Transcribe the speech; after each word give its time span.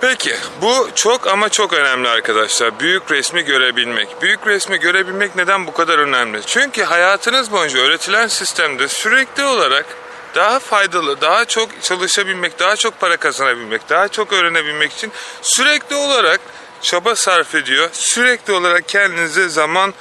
Peki 0.00 0.36
bu 0.62 0.88
çok 0.94 1.26
ama 1.26 1.48
çok 1.48 1.72
önemli 1.72 2.08
arkadaşlar. 2.08 2.80
Büyük 2.80 3.10
resmi 3.10 3.44
görebilmek. 3.44 4.22
Büyük 4.22 4.46
resmi 4.46 4.78
görebilmek 4.80 5.36
neden 5.36 5.66
bu 5.66 5.72
kadar 5.72 5.98
önemli? 5.98 6.40
Çünkü 6.46 6.82
hayatınız 6.82 7.52
boyunca 7.52 7.78
öğretilen 7.78 8.26
sistemde 8.26 8.88
sürekli 8.88 9.44
olarak 9.44 9.86
daha 10.34 10.58
faydalı, 10.58 11.20
daha 11.20 11.44
çok 11.44 11.82
çalışabilmek, 11.82 12.58
daha 12.58 12.76
çok 12.76 13.00
para 13.00 13.16
kazanabilmek, 13.16 13.88
daha 13.88 14.08
çok 14.08 14.32
öğrenebilmek 14.32 14.92
için 14.92 15.12
sürekli 15.42 15.96
olarak 15.96 16.40
çaba 16.82 17.16
sarf 17.16 17.54
ediyor. 17.54 17.88
Sürekli 17.92 18.52
olarak 18.52 18.88
kendinize 18.88 19.48
zaman 19.48 19.94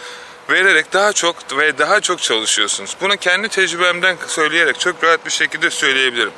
vererek 0.49 0.93
daha 0.93 1.13
çok 1.13 1.57
ve 1.57 1.77
daha 1.77 2.01
çok 2.01 2.21
çalışıyorsunuz. 2.21 2.95
Bunu 3.01 3.17
kendi 3.17 3.49
tecrübemden 3.49 4.17
söyleyerek 4.27 4.79
çok 4.79 5.03
rahat 5.03 5.25
bir 5.25 5.31
şekilde 5.31 5.69
söyleyebilirim. 5.69 6.31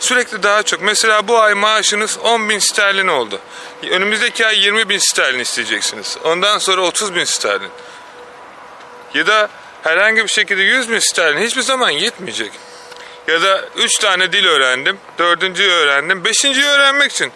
Sürekli 0.00 0.42
daha 0.42 0.62
çok. 0.62 0.82
Mesela 0.82 1.28
bu 1.28 1.40
ay 1.40 1.54
maaşınız 1.54 2.18
10 2.18 2.48
bin 2.48 2.58
sterlin 2.58 3.08
oldu. 3.08 3.40
Önümüzdeki 3.90 4.46
ay 4.46 4.58
20 4.58 4.88
bin 4.88 4.98
sterlin 4.98 5.38
isteyeceksiniz. 5.38 6.18
Ondan 6.24 6.58
sonra 6.58 6.80
30 6.80 7.14
bin 7.14 7.24
sterlin. 7.24 7.70
Ya 9.14 9.26
da 9.26 9.48
herhangi 9.82 10.22
bir 10.22 10.28
şekilde 10.28 10.62
100 10.62 10.90
bin 10.90 10.98
sterlin 10.98 11.42
hiçbir 11.42 11.62
zaman 11.62 11.90
yetmeyecek. 11.90 12.52
Ya 13.28 13.42
da 13.42 13.68
3 13.76 13.98
tane 13.98 14.32
dil 14.32 14.46
öğrendim, 14.46 14.98
4.'yü 15.18 15.70
öğrendim, 15.70 16.22
5.'yi 16.22 16.64
öğrenmek 16.64 17.12
için 17.12 17.32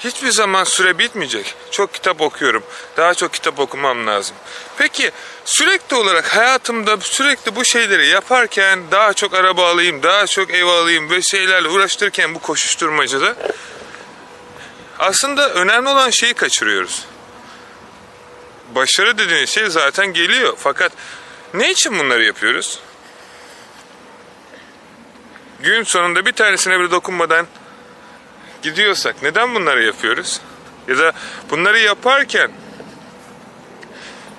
hiçbir 0.00 0.30
zaman 0.30 0.64
süre 0.64 0.98
bitmeyecek. 0.98 1.54
Çok 1.70 1.94
kitap 1.94 2.20
okuyorum. 2.20 2.62
Daha 2.96 3.14
çok 3.14 3.32
kitap 3.32 3.58
okumam 3.58 4.06
lazım. 4.06 4.36
Peki 4.78 5.10
sürekli 5.44 5.96
olarak 5.96 6.36
hayatımda 6.36 6.96
sürekli 7.00 7.56
bu 7.56 7.64
şeyleri 7.64 8.06
yaparken 8.06 8.80
daha 8.90 9.12
çok 9.12 9.34
araba 9.34 9.70
alayım, 9.70 10.02
daha 10.02 10.26
çok 10.26 10.50
ev 10.50 10.66
alayım 10.66 11.10
ve 11.10 11.22
şeylerle 11.22 11.68
uğraştırırken 11.68 12.34
bu 12.34 12.38
koşuşturmacada 12.38 13.36
aslında 14.98 15.50
önemli 15.50 15.88
olan 15.88 16.10
şeyi 16.10 16.34
kaçırıyoruz. 16.34 17.04
Başarı 18.74 19.18
dediğiniz 19.18 19.50
şey 19.50 19.70
zaten 19.70 20.06
geliyor. 20.06 20.54
Fakat 20.58 20.92
ne 21.54 21.70
için 21.70 21.98
bunları 21.98 22.24
yapıyoruz? 22.24 22.80
Gün 25.60 25.82
sonunda 25.82 26.26
bir 26.26 26.32
tanesine 26.32 26.80
bile 26.80 26.90
dokunmadan 26.90 27.46
gidiyorsak 28.62 29.22
neden 29.22 29.54
bunları 29.54 29.84
yapıyoruz? 29.84 30.40
Ya 30.88 30.98
da 30.98 31.12
bunları 31.50 31.78
yaparken 31.78 32.50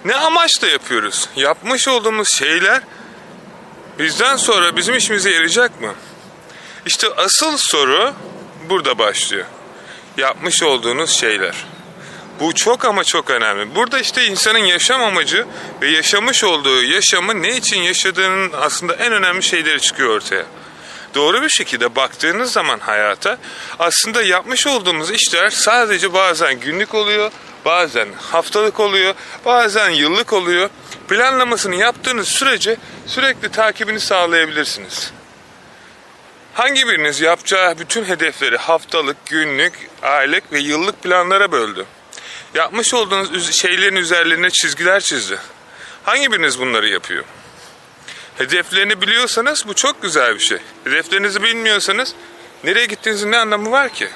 ne 0.05 0.15
amaçla 0.15 0.67
yapıyoruz? 0.67 1.29
Yapmış 1.35 1.87
olduğumuz 1.87 2.37
şeyler 2.37 2.81
bizden 3.99 4.35
sonra 4.35 4.75
bizim 4.75 4.95
işimize 4.95 5.29
yarayacak 5.29 5.81
mı? 5.81 5.93
İşte 6.85 7.07
asıl 7.17 7.57
soru 7.57 8.13
burada 8.69 8.97
başlıyor. 8.97 9.45
Yapmış 10.17 10.63
olduğunuz 10.63 11.09
şeyler. 11.09 11.65
Bu 12.39 12.55
çok 12.55 12.85
ama 12.85 13.03
çok 13.03 13.29
önemli. 13.29 13.75
Burada 13.75 13.99
işte 13.99 14.25
insanın 14.25 14.57
yaşam 14.57 15.01
amacı 15.01 15.45
ve 15.81 15.89
yaşamış 15.89 16.43
olduğu 16.43 16.83
yaşamı 16.83 17.41
ne 17.41 17.57
için 17.57 17.81
yaşadığının 17.81 18.51
aslında 18.61 18.95
en 18.95 19.13
önemli 19.13 19.43
şeyleri 19.43 19.81
çıkıyor 19.81 20.09
ortaya 20.09 20.45
doğru 21.15 21.41
bir 21.41 21.49
şekilde 21.49 21.95
baktığınız 21.95 22.51
zaman 22.51 22.79
hayata 22.79 23.37
aslında 23.79 24.23
yapmış 24.23 24.67
olduğumuz 24.67 25.11
işler 25.11 25.49
sadece 25.49 26.13
bazen 26.13 26.59
günlük 26.59 26.93
oluyor, 26.93 27.31
bazen 27.65 28.07
haftalık 28.13 28.79
oluyor, 28.79 29.15
bazen 29.45 29.89
yıllık 29.89 30.33
oluyor. 30.33 30.69
Planlamasını 31.09 31.75
yaptığınız 31.75 32.27
sürece 32.27 32.77
sürekli 33.07 33.51
takibini 33.51 33.99
sağlayabilirsiniz. 33.99 35.11
Hangi 36.53 36.87
biriniz 36.87 37.21
yapacağı 37.21 37.79
bütün 37.79 38.03
hedefleri 38.03 38.57
haftalık, 38.57 39.25
günlük, 39.25 39.73
aylık 40.01 40.53
ve 40.53 40.59
yıllık 40.59 41.03
planlara 41.03 41.51
böldü? 41.51 41.85
Yapmış 42.53 42.93
olduğunuz 42.93 43.51
şeylerin 43.51 43.95
üzerlerine 43.95 44.49
çizgiler 44.49 44.99
çizdi. 44.99 45.37
Hangi 46.03 46.31
biriniz 46.31 46.59
bunları 46.59 46.87
yapıyor? 46.87 47.23
Hedeflerini 48.37 49.01
biliyorsanız 49.01 49.67
bu 49.67 49.73
çok 49.73 50.01
güzel 50.01 50.35
bir 50.35 50.39
şey. 50.39 50.57
Hedeflerinizi 50.83 51.43
bilmiyorsanız 51.43 52.15
nereye 52.63 52.85
gittiğinizin 52.85 53.31
ne 53.31 53.37
anlamı 53.37 53.71
var 53.71 53.89
ki? 53.89 54.09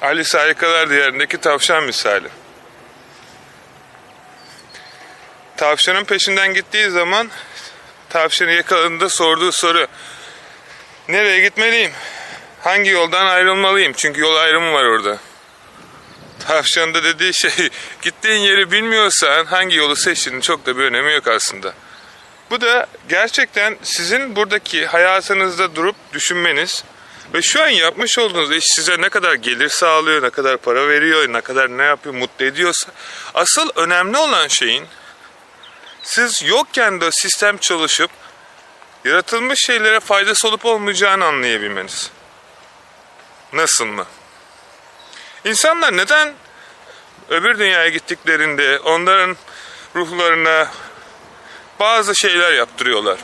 Alice 0.00 0.38
Harikalar 0.38 0.90
Diyarı'ndaki 0.90 1.38
tavşan 1.38 1.84
misali. 1.84 2.28
Tavşanın 5.56 6.04
peşinden 6.04 6.54
gittiği 6.54 6.90
zaman 6.90 7.30
tavşanı 8.08 8.52
yakaladığında 8.52 9.08
sorduğu 9.08 9.52
soru 9.52 9.86
Nereye 11.08 11.40
gitmeliyim? 11.40 11.92
Hangi 12.60 12.90
yoldan 12.90 13.26
ayrılmalıyım? 13.26 13.92
Çünkü 13.92 14.20
yol 14.20 14.36
ayrımı 14.36 14.72
var 14.72 14.84
orada. 14.84 15.18
Tavşan 16.50 16.94
da 16.94 17.04
dediği 17.04 17.34
şey 17.34 17.50
gittiğin 18.02 18.40
yeri 18.40 18.70
bilmiyorsan 18.70 19.44
hangi 19.44 19.76
yolu 19.76 19.96
seçtiğinin 19.96 20.40
çok 20.40 20.66
da 20.66 20.76
bir 20.76 20.82
önemi 20.82 21.12
yok 21.12 21.28
aslında. 21.28 21.74
Bu 22.50 22.60
da 22.60 22.86
gerçekten 23.08 23.76
sizin 23.82 24.36
buradaki 24.36 24.86
hayatınızda 24.86 25.74
durup 25.74 25.96
düşünmeniz 26.12 26.84
ve 27.34 27.42
şu 27.42 27.62
an 27.62 27.68
yapmış 27.68 28.18
olduğunuz 28.18 28.52
iş 28.52 28.64
size 28.66 29.00
ne 29.00 29.08
kadar 29.08 29.34
gelir 29.34 29.68
sağlıyor, 29.68 30.22
ne 30.22 30.30
kadar 30.30 30.56
para 30.56 30.88
veriyor, 30.88 31.32
ne 31.32 31.40
kadar 31.40 31.78
ne 31.78 31.82
yapıyor, 31.82 32.14
mutlu 32.14 32.44
ediyorsa 32.44 32.92
asıl 33.34 33.70
önemli 33.76 34.18
olan 34.18 34.48
şeyin 34.48 34.86
siz 36.02 36.42
yokken 36.42 37.00
de 37.00 37.08
sistem 37.12 37.58
çalışıp 37.58 38.10
yaratılmış 39.04 39.58
şeylere 39.66 40.00
faydası 40.00 40.48
olup 40.48 40.64
olmayacağını 40.64 41.24
anlayabilmeniz. 41.24 42.10
Nasıl 43.52 43.86
mı? 43.86 44.06
İnsanlar 45.44 45.96
neden 45.96 46.34
öbür 47.30 47.58
dünyaya 47.58 47.88
gittiklerinde 47.88 48.78
onların 48.78 49.36
ruhlarına 49.96 50.68
bazı 51.80 52.16
şeyler 52.16 52.52
yaptırıyorlar? 52.52 53.18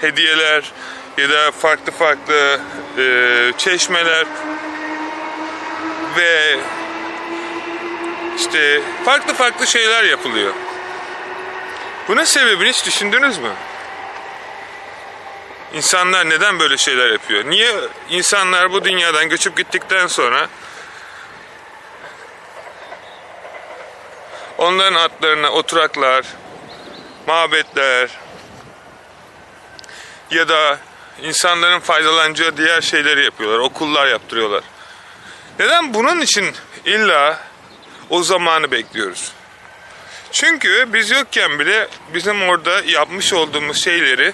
Hediyeler 0.00 0.72
ya 1.18 1.30
da 1.30 1.50
farklı 1.50 1.92
farklı 1.92 2.60
e, 2.98 3.52
çeşmeler 3.58 4.26
ve 6.16 6.58
işte 8.36 8.80
farklı 9.04 9.34
farklı 9.34 9.66
şeyler 9.66 10.04
yapılıyor. 10.04 10.52
Bunun 12.08 12.24
sebebini 12.24 12.68
hiç 12.68 12.86
düşündünüz 12.86 13.38
mü? 13.38 13.52
İnsanlar 15.74 16.30
neden 16.30 16.58
böyle 16.58 16.76
şeyler 16.76 17.10
yapıyor? 17.10 17.44
Niye 17.44 17.72
insanlar 18.10 18.72
bu 18.72 18.84
dünyadan 18.84 19.28
göçüp 19.28 19.56
gittikten 19.56 20.06
sonra 20.06 20.48
Onların 24.58 24.94
adlarına 24.94 25.50
oturaklar, 25.50 26.24
mabetler 27.26 28.10
ya 30.30 30.48
da 30.48 30.78
insanların 31.22 31.80
faydalanacağı 31.80 32.56
diğer 32.56 32.80
şeyleri 32.80 33.24
yapıyorlar. 33.24 33.58
Okullar 33.58 34.06
yaptırıyorlar. 34.06 34.64
Neden 35.58 35.94
bunun 35.94 36.20
için 36.20 36.54
illa 36.84 37.40
o 38.10 38.22
zamanı 38.22 38.70
bekliyoruz? 38.70 39.32
Çünkü 40.32 40.88
biz 40.92 41.10
yokken 41.10 41.58
bile 41.58 41.88
bizim 42.14 42.42
orada 42.42 42.80
yapmış 42.80 43.32
olduğumuz 43.32 43.84
şeyleri 43.84 44.32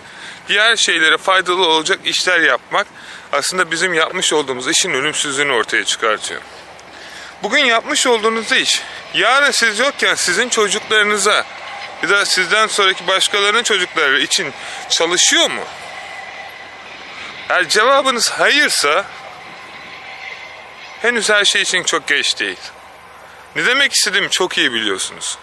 diğer 0.48 0.76
şeylere 0.76 1.19
faydalı 1.19 1.66
olacak 1.66 2.00
işler 2.04 2.41
yapmak 2.41 2.87
aslında 3.32 3.70
bizim 3.70 3.94
yapmış 3.94 4.32
olduğumuz 4.32 4.69
işin 4.69 4.94
ölümsüzlüğünü 4.94 5.52
ortaya 5.52 5.84
çıkartıyor. 5.84 6.41
Bugün 7.43 7.65
yapmış 7.65 8.06
olduğunuz 8.06 8.53
iş 8.53 8.83
yarın 9.15 9.51
siz 9.51 9.78
yokken 9.78 10.15
sizin 10.15 10.49
çocuklarınıza 10.49 11.45
ya 12.03 12.09
da 12.09 12.27
sizden 12.27 12.67
sonraki 12.67 13.06
başkalarının 13.06 13.62
çocukları 13.62 14.21
için 14.21 14.53
çalışıyor 14.91 15.50
mu? 15.50 15.65
Eğer 17.49 17.69
cevabınız 17.69 18.31
hayırsa 18.31 19.05
henüz 21.03 21.31
her 21.31 21.44
şey 21.44 21.62
için 21.62 21.82
çok 21.82 22.06
geç 22.06 22.41
değil. 22.41 22.59
Ne 23.56 23.67
demek 23.67 23.93
istediğimi 23.93 24.31
çok 24.31 24.59
iyi 24.59 24.73
biliyorsunuz. 24.73 25.38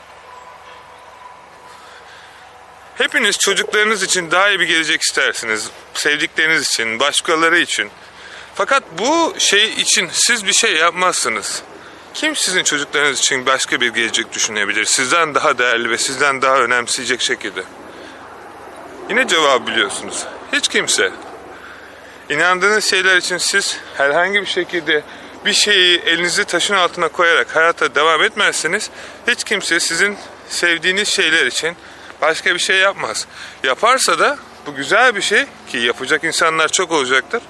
Hepiniz 2.97 3.37
çocuklarınız 3.37 4.03
için 4.03 4.31
daha 4.31 4.49
iyi 4.49 4.59
bir 4.59 4.67
gelecek 4.67 5.01
istersiniz. 5.01 5.69
Sevdikleriniz 5.93 6.63
için, 6.63 6.99
başkaları 6.99 7.59
için. 7.59 7.91
Fakat 8.55 8.83
bu 8.91 9.35
şey 9.37 9.73
için 9.73 10.09
siz 10.13 10.45
bir 10.45 10.53
şey 10.53 10.75
yapmazsınız. 10.75 11.63
Kim 12.17 12.35
sizin 12.35 12.63
çocuklarınız 12.63 13.19
için 13.19 13.45
başka 13.45 13.81
bir 13.81 13.93
gelecek 13.93 14.33
düşünebilir? 14.33 14.85
Sizden 14.85 15.35
daha 15.35 15.57
değerli 15.57 15.89
ve 15.89 15.97
sizden 15.97 16.41
daha 16.41 16.57
önemseyecek 16.57 17.21
şekilde. 17.21 17.63
Yine 19.09 19.27
cevap 19.27 19.67
biliyorsunuz. 19.67 20.25
Hiç 20.53 20.67
kimse. 20.67 21.11
İnandığınız 22.29 22.85
şeyler 22.85 23.17
için 23.17 23.37
siz 23.37 23.77
herhangi 23.97 24.41
bir 24.41 24.45
şekilde 24.45 25.03
bir 25.45 25.53
şeyi 25.53 25.99
elinizi 25.99 26.45
taşın 26.45 26.73
altına 26.73 27.07
koyarak 27.07 27.55
hayata 27.55 27.95
devam 27.95 28.23
etmezseniz 28.23 28.89
hiç 29.27 29.43
kimse 29.43 29.79
sizin 29.79 30.17
sevdiğiniz 30.49 31.07
şeyler 31.07 31.45
için 31.45 31.75
başka 32.21 32.53
bir 32.53 32.59
şey 32.59 32.77
yapmaz. 32.77 33.27
Yaparsa 33.63 34.19
da 34.19 34.37
Bu 34.65 34.75
güzel 34.75 35.15
bir 35.15 35.21
şey 35.21 35.45
ki 35.69 35.77
yapacak 35.77 36.23
insanlar 36.23 36.67
çok 36.67 36.91
olacaktır. 36.91 37.41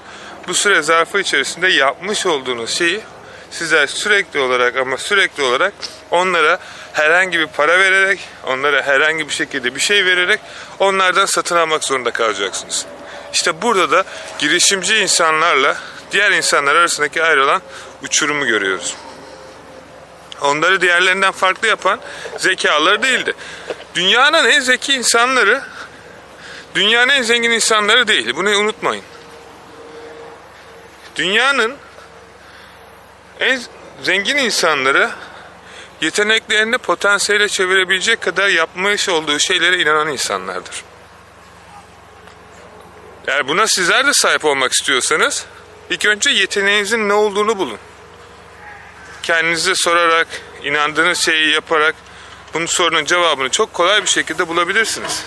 Bu 0.48 0.54
süre 0.54 0.82
zarfı 0.82 1.20
içerisinde 1.20 1.68
yapmış 1.68 2.26
olduğunuz 2.26 2.70
şeyi 2.70 3.02
sizler 3.52 3.88
sürekli 3.88 4.40
olarak 4.40 4.78
ama 4.78 4.98
sürekli 4.98 5.44
olarak 5.44 5.74
onlara 6.12 6.60
herhangi 6.94 7.40
bir 7.40 7.48
para 7.48 7.80
vererek, 7.80 8.20
onlara 8.44 8.84
herhangi 8.84 9.28
bir 9.28 9.34
şekilde 9.34 9.76
bir 9.76 9.80
şey 9.80 10.06
vererek 10.06 10.40
onlardan 10.80 11.26
satın 11.26 11.56
almak 11.56 11.84
zorunda 11.84 12.12
kalacaksınız. 12.12 12.86
İşte 13.34 13.62
burada 13.62 13.92
da 13.92 14.04
girişimci 14.40 14.96
insanlarla 14.96 15.78
diğer 16.12 16.32
insanlar 16.32 16.76
arasındaki 16.76 17.24
ayrılan 17.24 17.62
uçurumu 18.04 18.46
görüyoruz. 18.46 18.96
Onları 20.42 20.82
diğerlerinden 20.82 21.32
farklı 21.32 21.68
yapan 21.68 22.00
zekaları 22.38 23.04
değildi. 23.04 23.34
Dünyanın 23.96 24.46
en 24.46 24.60
zeki 24.60 24.94
insanları 24.94 25.62
dünyanın 26.76 27.10
en 27.10 27.22
zengin 27.22 27.52
insanları 27.52 28.08
değil. 28.08 28.36
Bunu 28.36 28.50
unutmayın. 28.50 29.04
Dünyanın 31.16 31.76
en 33.40 33.62
zengin 34.04 34.38
insanları 34.38 35.10
yeteneklerini 36.02 36.78
potansiyele 36.78 37.50
çevirebilecek 37.50 38.22
kadar 38.22 38.48
yapmış 38.48 39.10
olduğu 39.10 39.40
şeylere 39.40 39.82
inanan 39.82 40.08
insanlardır. 40.08 40.84
Eğer 43.28 43.48
buna 43.48 43.68
sizler 43.68 44.08
de 44.08 44.14
sahip 44.14 44.46
olmak 44.46 44.72
istiyorsanız 44.72 45.46
ilk 45.90 46.06
önce 46.06 46.30
yeteneğinizin 46.30 47.10
ne 47.10 47.14
olduğunu 47.14 47.58
bulun. 47.58 47.78
Kendinize 49.24 49.76
sorarak, 49.76 50.28
inandığınız 50.64 51.20
şeyi 51.20 51.54
yaparak 51.54 51.96
bunun 52.54 52.66
sorunun 52.66 53.06
cevabını 53.06 53.50
çok 53.50 53.74
kolay 53.74 54.04
bir 54.04 54.10
şekilde 54.10 54.48
bulabilirsiniz. 54.48 55.24